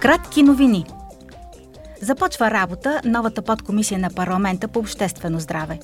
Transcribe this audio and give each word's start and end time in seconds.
Кратки 0.00 0.42
новини. 0.42 0.84
Започва 2.00 2.50
работа 2.50 3.00
новата 3.04 3.42
подкомисия 3.42 3.98
на 3.98 4.10
парламента 4.10 4.68
по 4.68 4.78
обществено 4.78 5.40
здраве. 5.40 5.78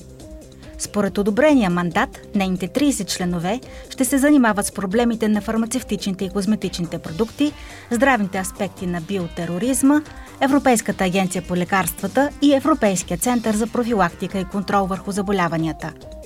Според 0.77 1.17
одобрения 1.17 1.69
мандат, 1.69 2.19
нейните 2.35 2.67
30 2.67 3.05
членове 3.05 3.59
ще 3.89 4.05
се 4.05 4.17
занимават 4.17 4.65
с 4.65 4.71
проблемите 4.71 5.27
на 5.27 5.41
фармацевтичните 5.41 6.25
и 6.25 6.29
козметичните 6.29 6.99
продукти, 6.99 7.53
здравните 7.91 8.37
аспекти 8.37 8.87
на 8.87 9.01
биотероризма, 9.01 10.01
Европейската 10.41 11.03
агенция 11.03 11.43
по 11.47 11.55
лекарствата 11.55 12.29
и 12.41 12.55
Европейския 12.55 13.17
център 13.17 13.55
за 13.55 13.67
профилактика 13.67 14.39
и 14.39 14.45
контрол 14.45 14.85
върху 14.85 15.11
заболяванията– 15.11 15.93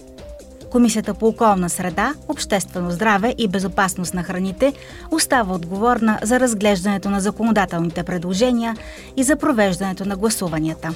Комисията 0.72 1.14
по 1.14 1.28
околна 1.28 1.70
среда, 1.70 2.14
обществено 2.28 2.92
здраве 2.92 3.36
и 3.38 3.48
безопасност 3.48 4.14
на 4.14 4.24
храните 4.24 4.74
остава 5.12 5.56
отговорна 5.56 6.20
за 6.24 6.40
разглеждането 6.40 7.10
на 7.10 7.22
законодателните 7.22 8.04
предложения 8.04 8.76
и 9.18 9.24
за 9.24 9.36
провеждането 9.36 10.06
на 10.06 10.18
гласуванията. 10.18 10.94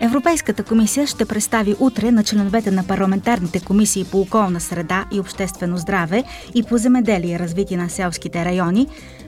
Европейската 0.00 0.62
комисия 0.62 1.06
ще 1.06 1.24
представи 1.24 1.74
утре 1.80 2.10
на 2.10 2.24
членовете 2.24 2.70
на 2.70 2.84
парламентарните 2.84 3.60
комисии 3.60 4.04
по 4.04 4.20
околна 4.20 4.60
среда 4.60 5.04
и 5.12 5.20
обществено 5.20 5.76
здраве 5.76 6.24
и 6.54 6.62
по 6.62 6.78
земеделие 6.78 7.34
и 7.34 7.38
развитие 7.38 7.76
на 7.76 7.90
селските 7.90 8.44
райони 8.44 8.86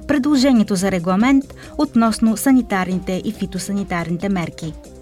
предложението 0.09 0.77
за 0.77 0.91
регламент 0.91 1.45
относно 1.79 2.37
санитарните 2.37 3.23
и 3.25 3.33
фитосанитарните 3.33 4.29
мерки– 4.29 4.75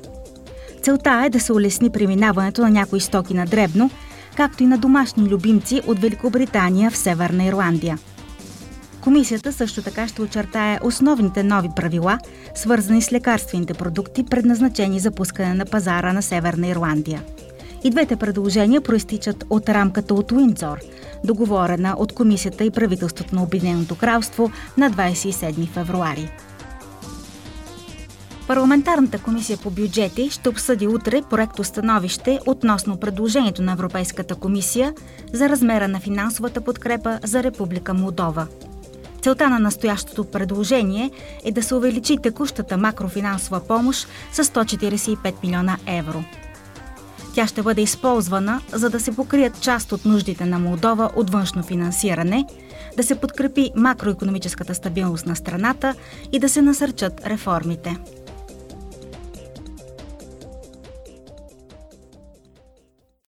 Целта 0.82 1.22
е 1.26 1.30
да 1.30 1.40
се 1.40 1.52
улесни 1.52 1.90
преминаването 1.90 2.62
на 2.62 2.70
някои 2.70 3.00
стоки 3.00 3.34
на 3.34 3.46
дребно, 3.46 3.90
както 4.36 4.62
и 4.62 4.66
на 4.66 4.78
домашни 4.78 5.28
любимци 5.28 5.82
от 5.86 5.98
Великобритания 5.98 6.90
в 6.90 6.96
Северна 6.96 7.44
Ирландия. 7.44 7.98
Комисията 9.00 9.52
също 9.52 9.82
така 9.82 10.08
ще 10.08 10.22
очертае 10.22 10.78
основните 10.82 11.42
нови 11.42 11.68
правила, 11.76 12.18
свързани 12.54 13.02
с 13.02 13.12
лекарствените 13.12 13.74
продукти, 13.74 14.24
предназначени 14.24 15.00
за 15.00 15.10
пускане 15.10 15.54
на 15.54 15.64
пазара 15.64 16.12
на 16.12 16.22
Северна 16.22 16.66
Ирландия. 16.66 17.22
И 17.84 17.90
двете 17.90 18.16
предложения 18.16 18.80
проистичат 18.80 19.44
от 19.50 19.68
рамката 19.68 20.14
от 20.14 20.32
Уиндзор, 20.32 20.78
договорена 21.24 21.94
от 21.98 22.12
Комисията 22.12 22.64
и 22.64 22.70
правителството 22.70 23.34
на 23.34 23.42
Обединеното 23.42 23.94
кралство 23.94 24.50
на 24.76 24.90
27 24.90 25.68
февруари. 25.68 26.30
Парламентарната 28.48 29.18
комисия 29.18 29.58
по 29.58 29.70
бюджети 29.70 30.30
ще 30.30 30.48
обсъди 30.48 30.86
утре 30.86 31.22
проекто 31.30 31.64
становище 31.64 32.40
относно 32.46 32.96
предложението 32.96 33.62
на 33.62 33.72
Европейската 33.72 34.34
комисия 34.34 34.94
за 35.32 35.48
размера 35.48 35.88
на 35.88 36.00
финансовата 36.00 36.60
подкрепа 36.60 37.18
за 37.24 37.42
Република 37.42 37.94
Молдова. 37.94 38.46
Целта 39.22 39.48
на 39.48 39.58
настоящото 39.58 40.24
предложение 40.24 41.10
е 41.44 41.52
да 41.52 41.62
се 41.62 41.74
увеличи 41.74 42.16
текущата 42.22 42.76
макрофинансова 42.76 43.60
помощ 43.60 44.08
с 44.32 44.44
145 44.44 45.34
милиона 45.42 45.76
евро. 45.86 46.24
Тя 47.34 47.46
ще 47.46 47.62
бъде 47.62 47.82
използвана, 47.82 48.60
за 48.72 48.90
да 48.90 49.00
се 49.00 49.16
покрият 49.16 49.60
част 49.60 49.92
от 49.92 50.04
нуждите 50.04 50.44
на 50.44 50.58
Молдова 50.58 51.10
от 51.16 51.30
външно 51.30 51.62
финансиране, 51.62 52.44
да 52.96 53.02
се 53.02 53.14
подкрепи 53.14 53.70
макроекономическата 53.76 54.74
стабилност 54.74 55.26
на 55.26 55.36
страната 55.36 55.94
и 56.32 56.38
да 56.38 56.48
се 56.48 56.62
насърчат 56.62 57.26
реформите. 57.26 57.96